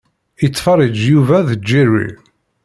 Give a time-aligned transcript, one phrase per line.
[0.45, 2.09] Ittfeṛṛiǧ Yuba & Jerry.